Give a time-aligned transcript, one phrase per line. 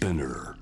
[0.00, 0.54] Spinner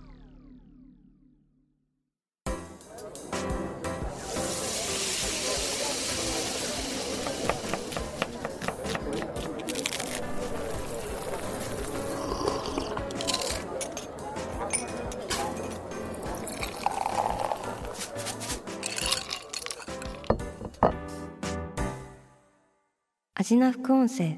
[23.34, 24.36] アジナ副音声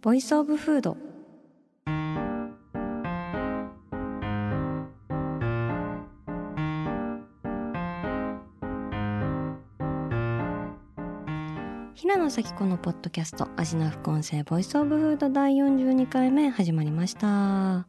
[0.00, 1.11] Voice of Food 平
[12.22, 17.88] 野紗季子のポッドキャスト味な副音声 Voice of Food 第42回目始まりました。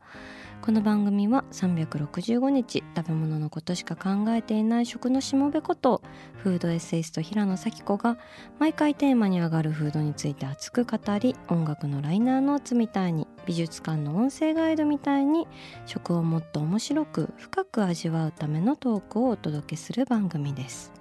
[0.60, 6.02] この番組は365日食べ物のことしか考えていない食のしもべこと
[6.38, 8.18] フードエッセイスト平野紗季子が
[8.58, 15.48] 毎回テーマに上がるフードについて熱く語り音楽のライナーノーツみたいに美術館の音声ガイドみたいに
[15.86, 20.92] 食をもっと面白く深く味わうためのトークをお届けする番組です。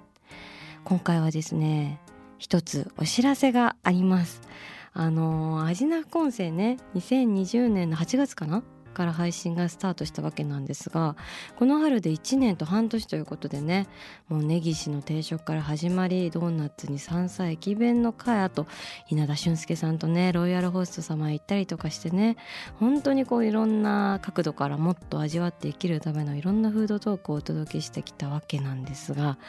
[0.83, 1.99] 今回はですね
[2.43, 4.41] 一つお知らせがあります。
[4.91, 8.63] あのアジナ副音声ね2020年の8月かな？
[8.93, 11.15] から配信がスタートしたわけなんですが
[11.55, 13.87] この春で1年と半年ということでね
[14.27, 18.67] もう根岸の定食から始まりドーナツに山菜駅弁の会あと
[19.09, 22.35] 稲田俊介さんとねロイヤルホスト様行ったりとかしてね
[22.79, 29.39] 本当にこういろんな角度からもっと味わって生きるためのいろんなフードトークをお届けしてきたわけなんですが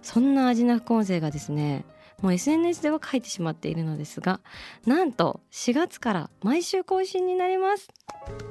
[0.00, 1.84] そんな味な副音声がですね
[2.24, 4.40] もう SNS では書いてしまっているのですが
[4.86, 7.90] なんと4月から毎週更新になります。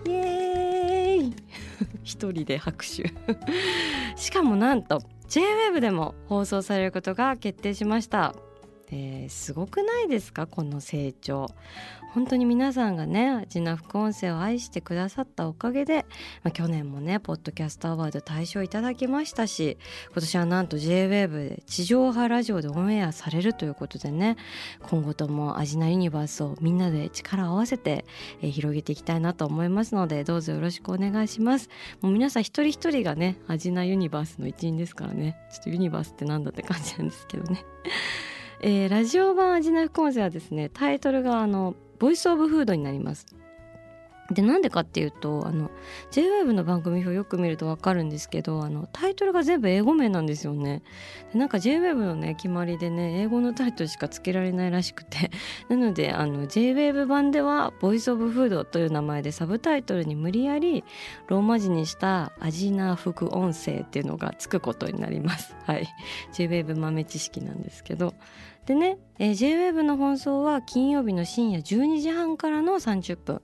[0.05, 1.35] イエーイ。
[2.05, 3.11] 一人で拍手。
[4.15, 8.35] しかもなんと JWEB でも放送されることが決定しました。
[8.95, 10.45] えー、すごくないですか？
[10.45, 11.47] この成長。
[12.13, 16.05] 本当に皆さんがねアジナ副音声を愛してくださったおかげで、
[16.43, 19.79] まあ、去年もねポッドキャストアワード大賞いただきましたし
[20.11, 24.37] 今年はなんと JWAVE で地上波ラジオでオンエアされるということでね
[24.83, 28.05] 今後ともアジナユニバースをみんなで力を合わせて、
[28.43, 31.67] えー、広げていきたいなと思いますのでどうぞよろしくお願いします。
[32.01, 35.35] もう皆さん一人一人がね味なユニバースの一員ですからね。
[35.51, 37.65] ちょっとユニバースってなんだって感じなんですけどね。
[38.65, 43.25] えー、ラジオ版味な副音声はですねタイトルがあの Voice of Food になります。
[44.31, 45.69] でなんでかっていうとあの
[46.11, 50.81] JWEB の番組表よく見ると分かるんですけどあのタイトルが全部英語名なんですよね。
[51.33, 55.29] でなんか JWAVE のね決まりでね英語のタイトルしか付けられないらしくて。
[55.67, 60.83] なのであの JWEB 版では「ボイスオブフードという名前でサブタイトルに無理やり
[61.27, 65.55] ローマ字にした「アジナ副音声」っていうのがつくことになります。
[65.65, 65.87] はい。
[66.33, 68.13] JWEB 豆知識なんですけど。
[68.65, 73.41] でね、えー、JWEB の放送は金曜日の深夜12時半からの30分。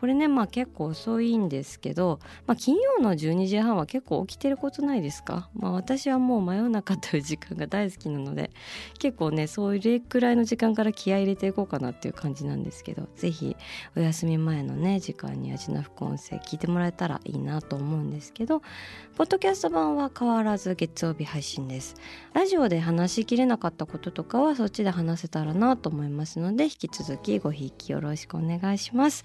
[0.00, 8.50] これねまあ結構遅いんですけど、まあ、金曜の12時半は結構起きてることないですか、まあ、私はもう真夜中という時間が大好きなので
[8.98, 13.56] 結構ねそういうくらいの時間から気合い入れていこうかなっていう感じなんですけど是非
[13.96, 18.62] お休み前のね時間に味の副音声聞いてもらえたらいいなと思うんですけど
[19.16, 21.94] ポッドキャスト版は変わらず月曜日配信です。
[22.34, 29.24] ラジオで話しきれなかったこととかはそっちで話せたらなと思いますので引き続きごひいきよろしくお願いします。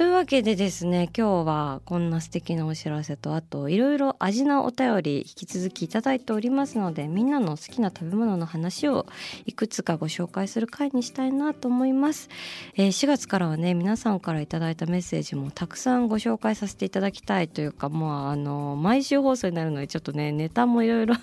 [0.00, 9.04] というわけでですね今日はこんな素敵なお知らせとあといろいろ味なお便り引き続きいただいておりますのでみんなの好きな食べ物の話を
[9.44, 12.30] いくつかご紹介する回にしたいなと思います、
[12.76, 21.14] えー、4月からはね皆さんからいただいたメッセージもたくさんご紹介させていただきたいというかもうあの毎週放送になるのでちょっとねネタもいろいろ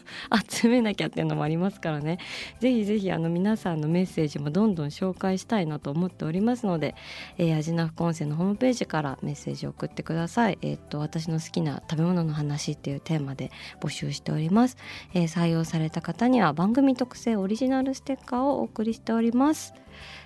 [0.47, 2.19] 集めなきゃっていうのもありますからね。
[2.59, 6.94] ぜひぜひあの皆さんのメッセージもどんどん紹介したいなと思っておりますので、
[7.39, 10.57] えー、味な副音声のホームページページからメッセージを送ってください。
[10.61, 14.75] えっ、と私の好きな食べ物の話っていうテーマで募集しております。
[15.13, 19.73] えー、採用された方には番組特製オリジナルステッカーをお送りしております。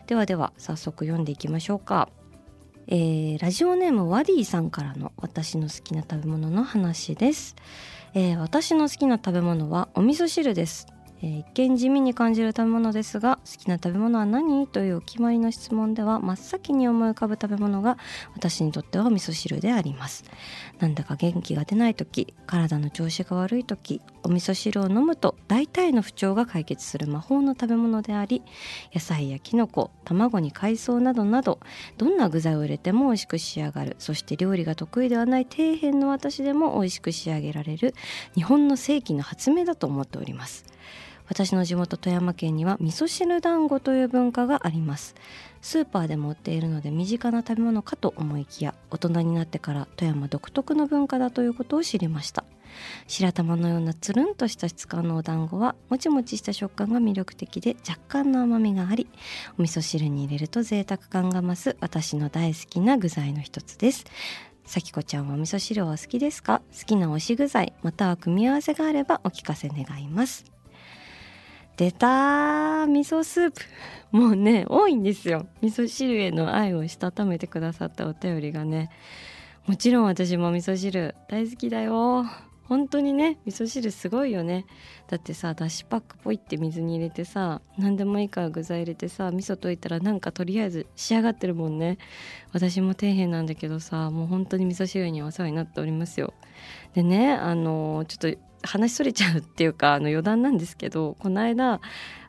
[0.07, 2.09] ではでは早速読んでいきましょうか。
[2.87, 7.55] えー、ラジオネームワディさんからの私の好きな食べ物の話です、
[8.15, 10.87] えー、私の好きな食べ物はお味噌汁です
[11.23, 17.97] えー、一見地味に感じる食べ物ですが好きな食べ物は何というお決まりの質問では真っ先に思い浮かぶ食べ物が
[18.33, 20.23] 私にとってはお味噌汁であります。
[20.79, 28.41] なんだか元気が出ない時体の調子が悪い時お味噌汁を飲むと大体の不調が解決する魔法の食べ物であり
[28.93, 31.59] 野菜やきのこ卵に海藻などなど
[31.97, 33.95] どんな具材を入れても美味しく仕上がる。
[33.99, 37.93] そして料理が得意ではない底辺の私でも美味しく仕上げられる
[38.35, 40.70] 日本の世紀の発明だと思っております。
[41.31, 45.15] 私の地元富山県には味噌汁団子という文化があります。
[45.61, 52.43] スーパーでも売っているので身近な食べ物かと思いきや大人になってから富山独特の文化だということを知りました。
[53.07, 59.07] 白玉のようなつるんとした質感のお団子はもちもちした食感が魅力的で若干の甘みがあり
[59.57, 64.03] お味噌汁に入れると贅沢感が増す私の大好きな具材の一つです。
[64.65, 66.61] さきこちゃんはお味噌汁は好きですか？
[66.77, 70.43] 好きな推し具材または組み合わせがあればお聞かせ願います。
[71.77, 73.61] 出た味噌スープ。
[74.11, 75.47] もうね多いんですよ。
[75.61, 78.89] 味噌汁への愛をしたためてくださったお便りがね。
[79.67, 82.25] もちろん私も味噌汁大好きだよ。
[82.65, 84.65] 本当にね味噌汁すごいよね。
[85.09, 91.97] だってさだしパックポイって水に入れてさ何でもいいから具材入れてさ味噌溶いたらなんかとりあえず仕上がってるもんね。
[92.53, 96.33] 私も底辺なんだけどさもう本当に味噌汁にはお世話になっておりますよ。
[96.93, 101.81] でねあのちょっと話しそれちゃうっていうかあの余談なんですけどこの間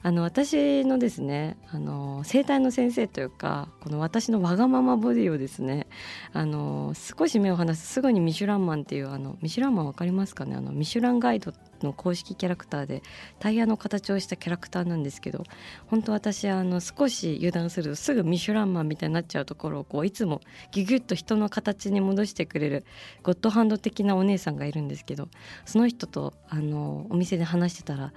[0.04, 5.86] あの私のですねあの生体の先生というかこの私のわがままボディをですね
[6.32, 10.56] あの少し目を離すすぐにミシュランマンっていうあのミシュランマン分かりますかね？
[10.56, 11.52] あのミシュランガイド
[11.84, 13.02] の公式キャラクターで
[13.38, 15.44] タイヤの形をしたキャラクターなんですけど
[15.86, 20.40] 本当私あの少し油断するとすぐミシュランマンみたいになっちゃうところをこういつも
[20.70, 22.84] ギュギュッと人の形に戻してくれる
[23.22, 25.28] ゴッドハンド的なお姉さんがいるんですけど
[25.64, 28.12] その人とあのお店で話してたら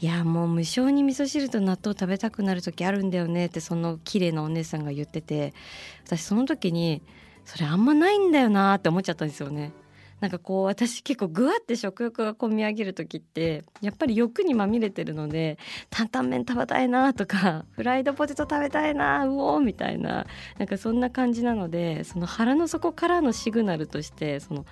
[0.00, 5.54] いやもう無性に味噌汁と納豆食べたくなる時あるんだよねってその綺麗なお姉さんが言ってて
[6.06, 7.02] 私その時に
[7.44, 9.72] それあんまないんだよなって思っちゃったんですよね。
[10.20, 15.58] なんかこう私結構ぐわって食欲がこみ上げる時ってやっぱり欲にまみれてるので
[15.90, 20.26] 担々麺食べたいなとか フライドポテト食べたいなうおーみたいな
[20.58, 24.66] なんかそんな感じなのでその腹の底からのシグナルとしてその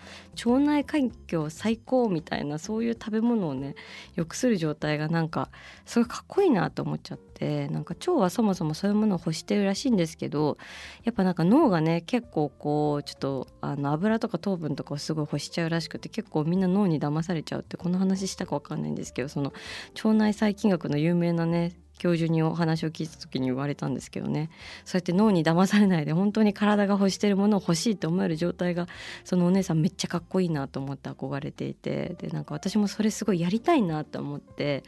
[0.44, 3.76] 腸内環境最高みたいなそういう食べ物をね
[4.16, 5.50] 良くする状態がなんか
[5.84, 7.25] すごいかっこいいなと思っちゃって。
[7.44, 10.56] なんか腸はそもそもそういうものを欲してるらしいんですけど
[11.04, 19.52] やっぱなんか脳がね結構こうちょっとあの油とか糖分とかをすごい欲しちゃうらしくて結構みんな脳に騙されちゃうってこの話したか分かんないんですけどその
[19.96, 24.50] 腸内細菌学の有名なね教授にお話を聞いた時に言われたんですけどね
[24.84, 28.86] そうやって脳に騙されないで本当に体が欲してるものを欲しいと思える状態が
[29.24, 34.84] そのお姉さんめっちゃかっこいいなと思って憧れていてでなんか私もそれすごいやりたいなと思って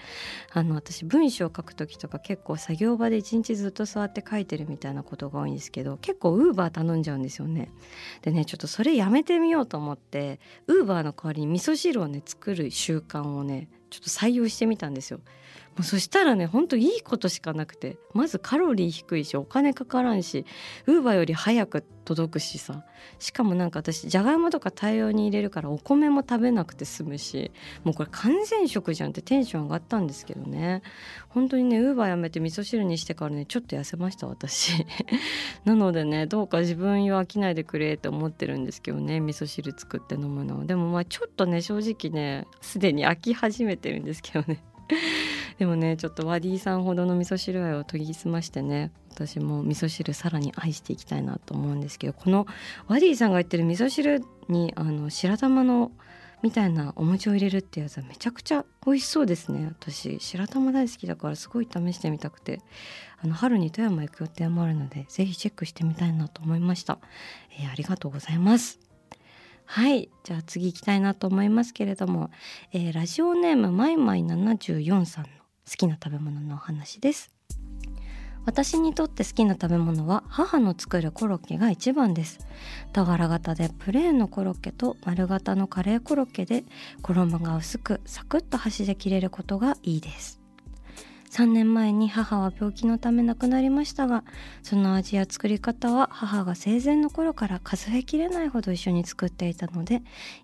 [0.52, 7.70] あの私文章を書く時とか結構作業場で一日ずっと座って書いてるみたいなことが多いんですけど結構ウーバー頼んじゃうんですよね。
[8.22, 15.20] でねちょっとそれやめてみようと思ってウーバーの代わりに味噌汁をね作る習慣をねちょっと採用してみたんですよ。
[15.80, 20.44] うそしたらねほんといいことしかなくてまずカロリー低いしお金かからんし
[20.86, 22.84] ウーバーより早く届くしさ。
[23.19, 27.52] しかもなんか私じゃがいもとか大量に入れるからお米も食べなくて済むし
[27.84, 30.82] もうこれ完全食じゃんってテンション上がったんですけどね。
[31.28, 34.86] 本当にねウーバーやめて味噌汁にしてからねちょっと痩せました私。
[35.66, 44.64] なのでねどうか自分には飽きないでくれって思ってるんですけどね味噌汁作って飲むのでもまあちょっとね正直ねすでに飽き始めてるんですけどね。
[45.58, 52.46] でもねちょっとワディさんほどの味噌汁愛を研ぎ澄ましてね私も味噌汁さらに愛していきたいなと思うんですけどこの
[52.87, 55.90] ワディさんが言ってる味噌汁にあの白玉の
[56.40, 59.66] みたいなお餅を入れるってやつはめちゃくちゃ美味しそうですね。
[59.66, 62.61] 私白玉大好きだからすごい試してみたくて
[63.20, 67.00] あの春に富山行く予定もあるのでぜひチェックしてみたいなと思いました、
[67.58, 68.78] えー、ありがとうございます。
[69.64, 70.09] はい。
[70.23, 72.30] じゃあ次行きたいなと思いますけれども、
[72.73, 75.26] えー、ラジオネームまいまい74さん
[75.68, 77.30] 好きな食べ物のお話です。
[78.46, 82.38] 私にとって好きな食べ物は母の作るコロッケが一番です。
[82.94, 86.64] 俵型でプレーンのコロッケと丸型のカレーコロッケで
[87.02, 90.40] 衣が薄くサクッと箸で切れることがいいです。
[91.30, 94.25] 3年前に母は病気のため亡くなりましたが
[94.62, 100.00] その味や作り方は母が生前の頃から数えきれないほど一緒に作っていたので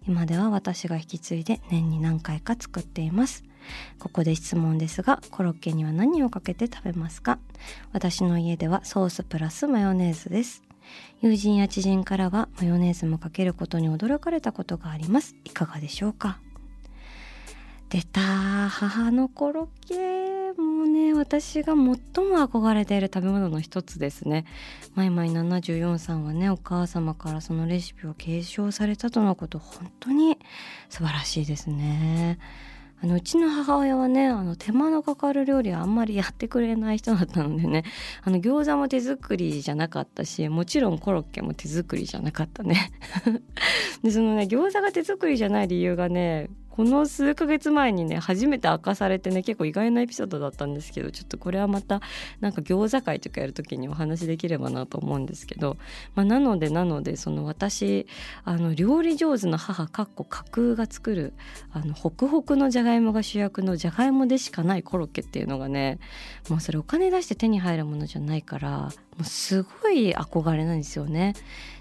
[0.07, 3.45] 今では私が引き継いで年に何回か作っています。
[3.99, 7.39] ここで質問ですがコロッケには何をかけて食べますか？
[7.93, 10.63] 私の家ではソースプラスマヨネーズです。
[11.23, 15.35] 友人や知人からはマヨネーズもかけることに驚かれたことがあります。
[15.45, 16.39] いかがでしょうか？
[17.89, 18.21] 出た
[18.69, 24.45] 母のコロッケもうね私が最も憧れている食べ物の一つですね。
[24.95, 30.39] マイマイ74さんはねお母様からそのレシピを継承されたとのこと本当に
[30.91, 32.39] 素晴らしいですね。
[33.05, 37.85] あのうちの母親はねあの手間のかかる料理はあんまりやってくれない人だったのでね
[38.25, 42.93] あの餃子も手作りじゃなかったしもちろんコロッケも手作りじゃなかったね。
[44.03, 52.01] でそのね餃子が手作りじゃない理由がねこの数ヶ月前にね初めて明かされてね結構意外なエピソードだったんですけどちょっとこれはまた
[52.41, 55.77] なんか餃子会とかやる時にお話できればなと思うんですけど、
[56.17, 58.09] まあ、なのでなのでその私
[58.43, 61.33] あの料理上手の母かっこ架空が作る
[61.71, 66.01] あのホクホクのじゃがいもが主役のじゃがいもでしかないコロッケっていうのがね
[66.49, 71.35] もうそれお金出して手に入るものじゃないからもうすごい憧れなんですよね。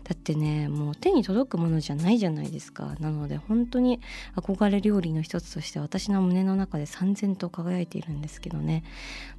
[0.04, 2.96] だってねもう手に届くものじゃないじゃないですか。
[3.00, 4.02] なので本当に
[4.36, 8.84] 憧れ料理の一つとして私の胸の中で三千と輝いているんですけどね。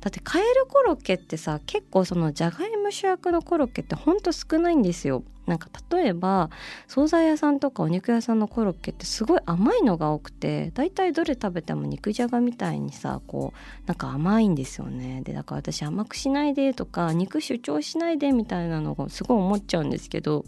[0.01, 5.23] だってカエルコロッケってさ結構そのじゃがいも主役のコロッケってほんと少ないんですよ。
[5.47, 6.51] なんか例えば
[6.89, 15.21] 惣菜屋さんとかお肉屋さんのコロッケってすごい甘いのが多くてだいたいどれ食べても肉じゃがみたいにさこうなんか甘いんですよね。
[15.23, 20.45] でだから私甘くしないでとか肉主張しないでみたいなのがすごい思っちゃうんですけど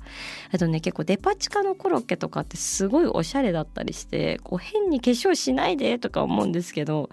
[0.52, 7.10] あとね結構デパ地下のコロッケとかってすごいおしゃれだったりしてこう変に化粧しないでとか思うんですけど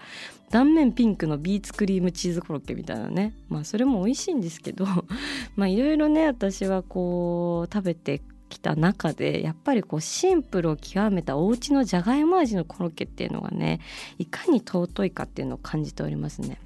[0.54, 4.86] 断面ピンクのビーツクリームチーズコロッケみたいなねまあそれも美味しいんですけど
[5.56, 13.80] まあいろいろね私はこう食べてきた中でやっぱりこうシンプルを極めたお家のじゃがいも味のコロッケっていうのがね
[14.20, 16.60] いかに尊いかっていうのを感じておりますね。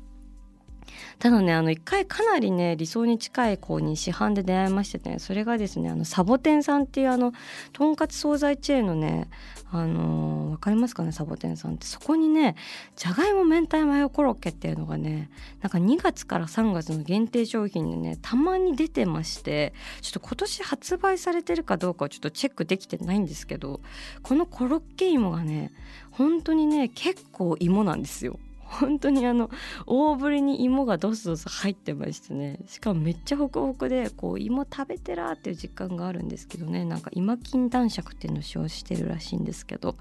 [1.18, 7.32] ただねあの一回かなりね理想に近い子に市販で出会いましてねそれがですねあのサボテンさんっていうあの
[7.72, 9.28] とんかつ惣菜チェーンのね
[9.70, 11.86] あのー、分かりますかねサボテンさんって。
[11.86, 12.56] そこにね
[12.96, 23.80] じゃがいも明太マヨコロッケっていうのがねなんか2月から3月の限定商品でねたまに出てましてちょっと今年発売されてるかどうかはちょっとチェックできてないんですけど
[24.22, 25.72] このコロッケ芋がね
[26.10, 28.38] 本当にね結構芋なんですよ。
[28.68, 29.50] 本当にあの
[29.86, 32.60] 大ぶりに芋がドスドス入ってましてね。
[32.66, 36.84] しかもめっちゃホクホクでこう芋食べてらっていう実感があるんですけどね。
[36.84, 39.96] なんか今金男爵っていうのを使用してるらしいんですけど。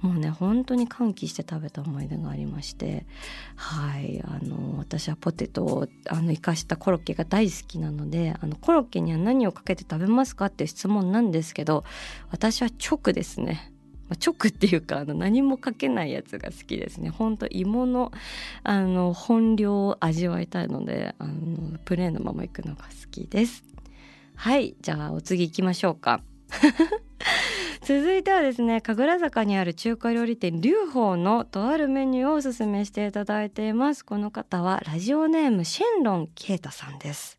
[0.00, 3.06] もうね本当に歓喜して食べた思い出がありまして。
[3.56, 4.22] はい。
[4.24, 11.84] あの私はポテトをあの生かしたコロッケが大好きなのであのコロッケには何をかけて食べますかっていう質問なんですけど
[12.30, 13.72] 私は直ですね。
[14.08, 17.10] まあ、直っていうかあの何もかけないやつが好きですね。
[17.10, 18.12] ほんと芋の
[18.62, 23.64] あの本領を味わいたいのであのプレーンのまま行くのが好きです。
[24.36, 26.22] はいじゃあお次行きましょうか。
[27.82, 34.04] 続いてはですね神楽坂にある中華料理店龍宝のとあるメニューをおすすめしていただいています。
[34.04, 37.38] この方はラジオネームシェンロンケイタさんです。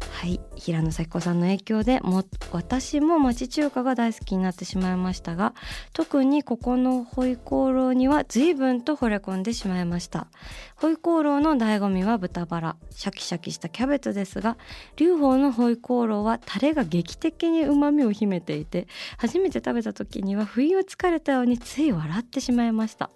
[0.00, 0.40] はい。
[0.56, 5.54] 平野咲子さんの影響でも私も町中華が大好きになってしまいましたが
[5.92, 10.26] 特にここのホイコーローには随分と惚れ込んでしまいました。
[10.74, 12.76] ホイコーローの醍醐味は豚バラ。
[12.90, 14.56] シャキシャキしたキャベツですが
[14.96, 18.88] 劉邦のホイコーローはタレが劇的に旨味を秘めていて
[19.18, 23.10] 初めて食べた時には不意をつかれたようについ笑ってしまいました。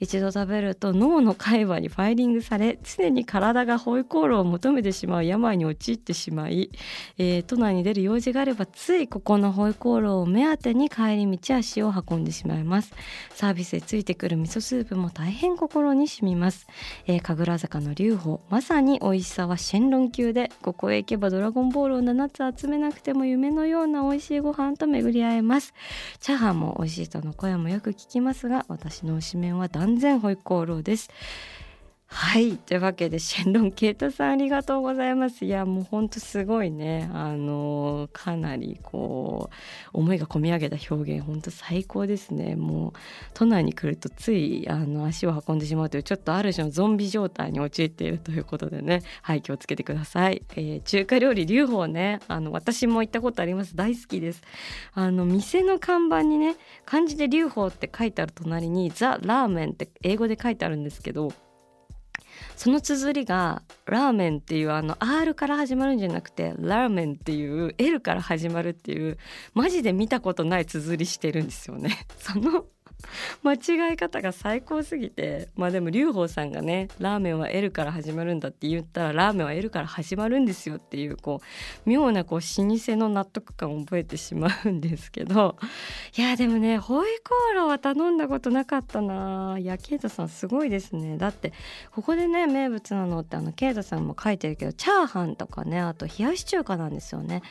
[0.00, 6.70] 一度食べると脳の海馬にファイリングされ常に体がホイコーローを求めてしまう病に陥ってしまい、
[7.18, 12.92] えー、都内に出る用事があればついここのホイコーローを目当てに帰り道足を運んでしまいます。
[13.30, 16.66] サービスでついてくる味噌スープも大変心に染みます、
[17.06, 25.74] えー、神楽坂の龍宝まさに美味しさはシェンロン級でここへ行けばドラゴンボールを7つ集めなくても夢のような美味しいご飯と巡り合えます。
[26.20, 31.08] チャーハンも美味しいとの声もよく聞きますが私の推しメンは断完全ホイコーローです。
[32.10, 32.56] はい。
[32.56, 35.44] というわけでシェンロンケイタさんありがとうございます。
[35.44, 37.08] いやもうほんとすごいね。
[37.12, 39.50] あのかなりこ
[39.92, 42.56] う思いが込み上げた表現ほんと最高ですね。
[42.56, 42.92] もう
[43.34, 49.02] 都内に来るとついあの足を運んでしまうというちょっとある種のゾンビ状態に陥っているということでね。
[49.20, 52.20] はい気をつけてください、えー、中華料理龍宝ね。
[52.26, 53.76] あの私も行ったことあります。
[53.76, 54.42] 大好きです。
[54.94, 61.32] あの店の看板にね漢字で龍宝って書いてある隣にザ・ラーメンって英語で書いてあるんですけど
[62.56, 69.18] その綴りがラーメンっていうあの R から始まるんじゃなくてラーメンっていう L から始まるっていう
[69.54, 72.06] マジで見たことない綴りしてるんですよね。
[72.18, 72.64] その
[73.42, 81.40] 間違い方が最高すぎてまあでも劉邦さんがねラーメンは L から始まるんだって言ったらラーメンは L から始まるんですよっていうこ
[81.86, 85.56] う妙なこう老舗の納得感を覚えてしまうんですけど
[86.16, 89.56] いやでもねホイコーローは頼んだことなかったな。
[89.58, 91.16] いやケイトさんすごいですね。
[91.18, 91.52] だって
[91.92, 97.42] ここでね名物なのってあのケイトさんも書いてるけどチャーハンとかねあと冷やし中華なんですよね。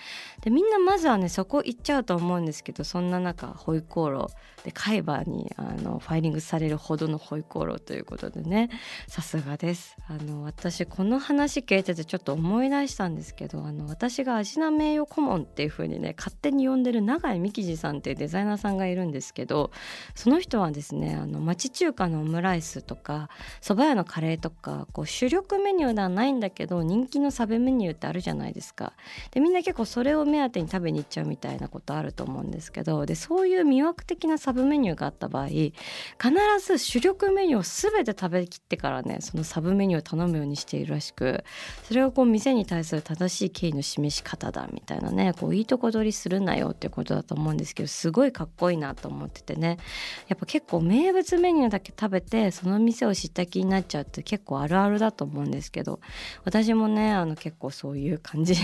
[0.42, 8.70] でみんなまずはねそこ行っちゃうと思うんですけどそんな中ホイコーローで海馬にあのファイリングされるほどのホイコーローということでね。
[9.08, 9.98] さすがです。
[10.08, 19.72] あの私この話聞いててちょっと思い出したんですけどあの私が味名名誉顧問っていう風にね勝手に呼んでる永井美希次さんっていうデザイナーさんがいるんですけど
[20.16, 23.30] その人はですねあの町中華のオムライスとか
[23.62, 28.94] 蕎麦屋のカレーとかこう主力メニューではないんだけど人気のサブメニューってあるじゃないですか。
[29.32, 35.74] でみんな結構それを目当てに食べに行っちゃうみたいなことあると思うんですけどでそういう魅惑的なサブメニューがあった場合必
[36.66, 41.44] ず主力メニューを全て食べきってからねそのサブメニューを頼むようにしているらしく
[41.84, 49.78] それをこう店に対する正しい敬意の示し方だみたいなねこういいとこ取りするなよっていうことだと思うんですけどすごいかっこいいなと思っててね。
[50.28, 56.00] やっぱ結構名物メニューだけ食べてその店を知った気になっちゃうって結構あるあるだと思うんですけど
[56.44, 58.56] 私もねあの結構そういう感じ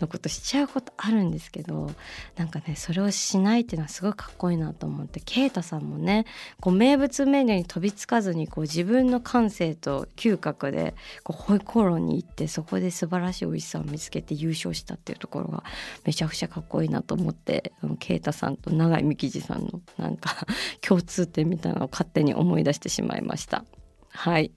[0.00, 1.90] のことしちゃうことあるんですけど
[2.36, 6.24] なんかねそれをしないっていうのはすごいかっこいいなと思って啓太さんもね
[6.60, 15.64] こう名物メニューに飛びつかずにこう自分の感性と嗅覚でこうホイコーローに行ってそこで素晴らしい美味しさを見つけて優勝したっていうところが
[16.04, 20.46] めちゃくちゃかっこいいなと思って啓太さんと永井美希次さんのなんか
[20.80, 23.64] 共通点みたいなのを勝手に思い出してしまいました。
[24.10, 24.52] はい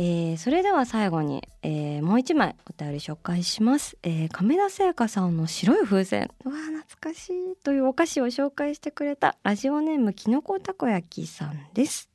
[0.00, 6.30] えー、それでは最後に、えー、もう一枚お便り紹介します、えー、亀田製菓さんの白い風船。
[6.44, 7.56] うわ懐かしい。
[7.64, 12.08] というお菓子を紹介してくれたラジオネームきのこたこ焼きさんです。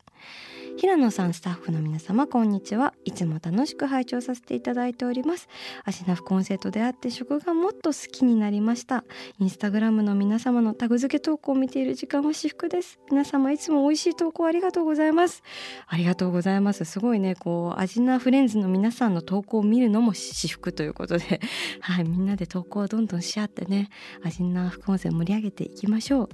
[0.76, 2.94] 平野さんスタッフの皆様こんにちは。
[3.06, 5.48] いつも楽しく拝聴させていただいております。
[5.86, 9.04] アシナフコンセと出会って食がもっと好きになりました。
[9.40, 13.00] インスタグラムの皆様のタグ付け投稿を見ている時間は至福です。
[13.12, 15.44] 皆様いつも美味しい投稿ありがとうございます。
[15.88, 16.86] ありがとうございます。
[16.86, 21.40] すごいねこうアジナフレンズの皆さんの投稿を見るのも至福ということで。
[21.82, 23.90] はいみんなで投稿をどんどんし合ってね
[24.24, 26.30] アジナ副音声盛り上げていきましょう。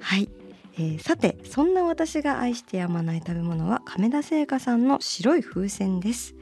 [0.00, 0.28] はい。
[0.76, 6.34] えー、さてそんな私が愛してやまない食べ物は亀田製菓さんの白い風船です。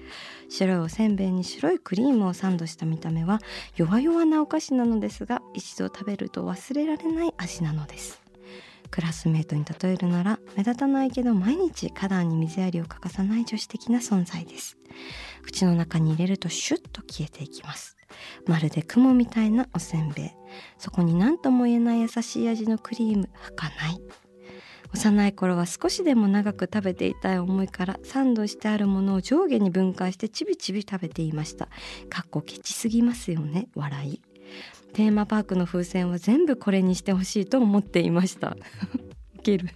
[0.49, 3.41] 白いおせんべいに白いクリームをサンドした見た目は
[3.77, 8.23] 弱々なお菓子なのですが一度食べると忘れられない味なのです。
[8.91, 14.77] クラスメートに例えるなら目立たないけど毎日花壇に水やりを欠かさない女子的な存在です。
[15.43, 17.97] 口の中に入れるとシュッと消えていきます。
[18.47, 20.31] まるで雲みたいなおせんべい。
[20.77, 24.22] そこに何とも言えない優しい味のクリーム儚い。
[24.93, 31.69] 幼い頃は少しでも長く食べていたい思いからサンドしてあるものを上下に分解してちびちび食べていました。
[32.09, 34.21] かっこケチすぎますよね笑い。
[34.93, 38.57] テーマパークの風船は全部これにしてほしいと思っていました。
[39.39, 39.69] ウケる。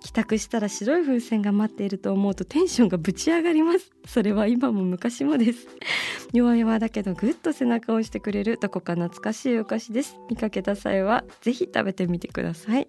[0.00, 3.92] 帰宅したら白い風船が待っていると思うとテンションがぶち上がります。
[4.06, 5.68] それは今も昔もです。
[6.32, 10.16] 弱々だけどぐっと背中を押してくれるどこか懐かしいお菓子です。
[10.28, 12.88] 見かけた際はぜひ食べてみてください。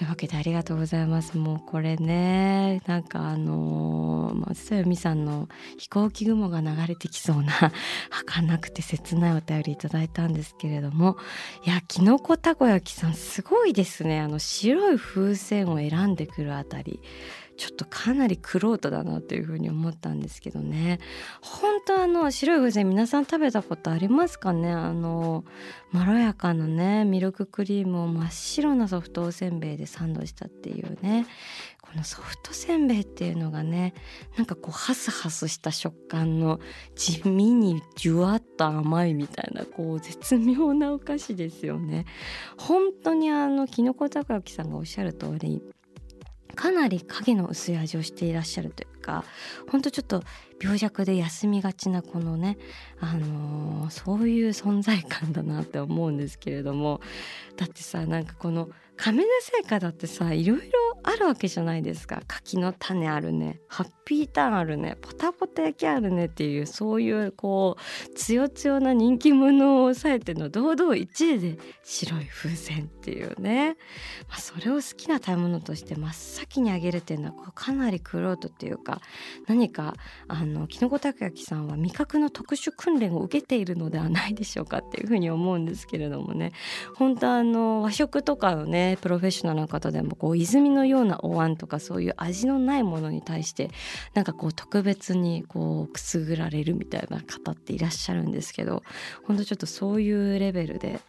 [0.00, 1.36] というわけでありがとうございます。
[1.36, 7.52] もうこれねなんかあの松任谷由実さんの飛行機雲が流れてきそうな
[8.08, 11.18] 儚くて切ないお便りいただいたんですけれども
[11.66, 14.20] いやきのこたこ焼きさんすごいですね。
[14.20, 17.02] あの白い風船を選んでくるあたり。
[17.60, 20.98] ちょっとかなりクロートだなというふうに思ったんですけどね。
[21.42, 24.70] 本当あの白い風船皆さん食べたことありますかね？
[24.72, 25.44] あの
[25.92, 31.26] まろやかなねミルククリームを真っ白なソフトおせんべいでサンドしたっていうね。
[31.82, 33.92] このソフトせんべいっていうのがね
[34.38, 36.60] なんかこうハスハスした食感の
[36.94, 42.06] 地味にじゅわっと甘いみたいなこう絶妙なお菓子ですよね。
[42.56, 45.62] 本当にあのきのこたこ焼きさんがおっしゃる通り
[46.54, 49.24] かなり影の薄い味をしていらっしゃるというか
[49.70, 50.22] ほんとちょっと
[50.60, 52.58] 病弱で休みがちなこのね、
[53.00, 57.00] あのー、そういう存在感だなって思うんですけれども
[57.56, 62.22] だってさなんかこの亀田製菓だってさいろいろあるわけじゃないですか。
[62.26, 63.60] 柿の種あるね。
[63.68, 64.96] ハッピーターンあるね。
[65.00, 73.76] ポタポタ焼きあるねっていうそういうこう強強な人気者を抑えての堂々1位で白い風船っていうね、
[74.28, 79.00] まあ、それを好きな食べ物として真っ先にあげるっていうのはこうかなりクロートっていうか
[79.46, 79.94] 何か
[80.28, 86.52] あのきのこたこ焼きさんは味覚の特殊訓練を受けているのではないでしょうかっていうふうに思うんですけれどもね。
[86.96, 93.70] 本当あの和食とかのねプロフェッショナルな方でもこう泉のようなお椀とかそういう味のないものに対して
[94.14, 98.82] なんかこう特別にこうくすぐられるみたいな方っていらっしゃるんですけど
[99.24, 101.00] ほんとちょっとそういうレベルで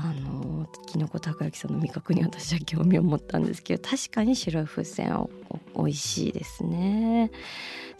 [0.00, 5.28] あのきのこたこ焼きさんの味覚に私は興味を持ったんですけど確かに白い風船は
[5.76, 7.32] 美味しいですね。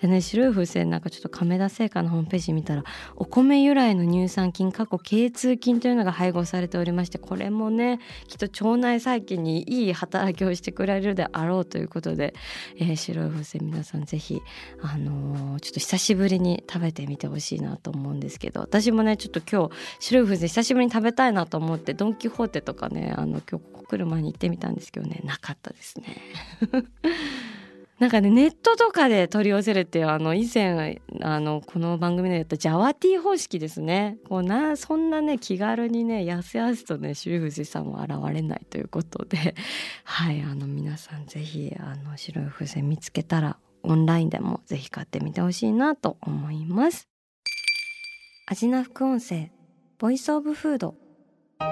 [0.00, 2.84] でね白い風船なんかちょっと亀田製菓のホームページ見たら
[3.16, 12.34] お米由来の乳酸菌過去 K2 菌というのが配合されておりましてこれもねきっと腸内細菌にいい働きをしてくれるであろうということで、
[12.76, 14.40] えー、白い風船皆さんぜひ
[14.82, 26.16] あのー、ちょっと久しぶりに食べてみてほしいなと思うんですけど私もねちょっと今日白い風船久しぶりに食べたいなと思ってドン・キホーテとかねあの今日ここ来る前に行ってみたんですけどねなかったですね。
[27.98, 34.18] なんかねネットとかで取り寄せるっていうあの以前あのこの番組でやったジャワティー方式ですね。
[34.29, 39.57] こうなそんなね気軽にねやすやすとね白い富士山は現れないということで。
[40.05, 47.09] はいあの皆さんぜひあの白い風船見つけたらオンラインでもぜひ買ってみてほしいなと思います。
[48.46, 49.51] 味な副音声
[49.98, 51.07] ボイスオブフード。
[51.60, 51.70] は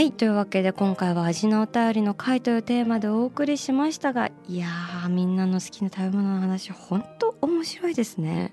[0.00, 8.52] いというわけで今回は味のお便りの会というテーマでお送りしましたがいやーみんなの好きな食べ物の話本当面白いですね。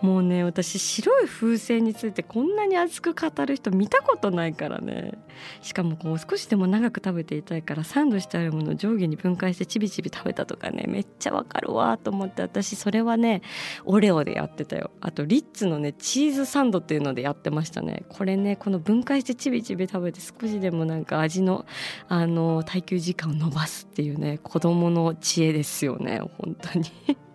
[0.00, 5.12] もうね私白い風船についてこんなに熱く語る人見たことないからね。
[5.60, 13.42] しかもこう少しでも長く食べていたいからサンドしてあるものを上下に分解してちびちび食べたとかねめっちゃわかるわと思って私それはね
[13.84, 14.90] オレオでやってたよ。
[15.00, 18.04] あとリッツのねチーズサンドっていうのでやってましたね。
[18.08, 21.66] これねこの分解してちびちび食べて少しでもなんか味の
[22.08, 26.86] あの耐久時間を伸ばすっていうね子供の知恵ですよね本当に。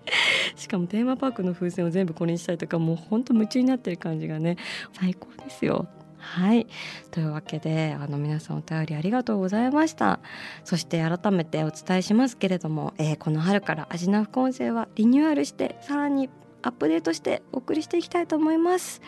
[0.55, 4.57] しかもテーマパークの風船を全部これにしたりとかもうほんと夢中になってる感じがね
[4.93, 5.87] 最高ですよ。
[6.17, 6.67] はい
[7.11, 10.21] というわけであの皆さんお便りありがとうございました
[10.63, 16.29] そして改めてお伝えしますけれども、えー、この春からアジナ副音声はリニューアルしてさらに
[16.63, 19.01] アップデートしてお送りしていきたいと思います。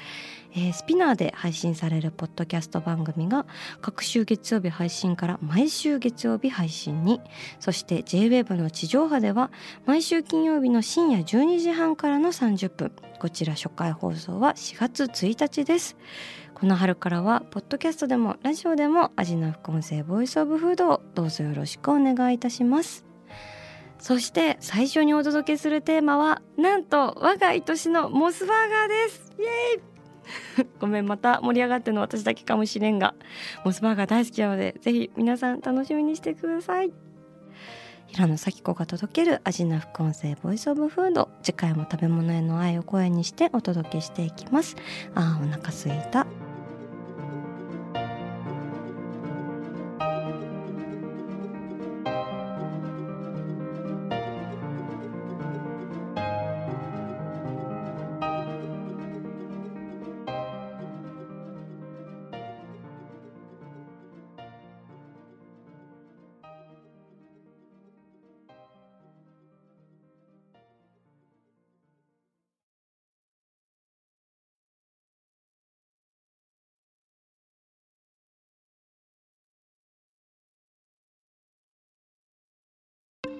[0.58, 3.46] えー、スピナーで配信されるポッドキャスト番組が
[3.82, 7.20] 各週月曜日配信から毎週月曜日配信に。
[7.60, 9.52] そして JWEB の地上波では
[9.86, 12.92] 毎週金曜日の深夜12時半からの30分。
[13.20, 15.98] こちら初回放送は4月1日です。
[16.54, 23.15] この春からはポッドキャストでもラジオでも味の副音声ボイスオブフードをどうぞよろしくお願いいたします。
[24.06, 29.34] そして最初にお届けするテーマはなんと我が愛しのモスバーガーです。
[29.40, 30.68] イエーイ！
[30.80, 33.16] ごめんまた盛り上がってるの私だけかもしれんが
[33.64, 36.94] モスバーガー大好きなのでぜひ皆さん楽しみにしてください。
[38.06, 41.30] 平野咲子が届ける味な副音声ボイスオブフード。
[41.42, 44.76] 次回も食べ物への愛を声にしてお届けしていきます。
[45.16, 46.28] あーお腹すいた。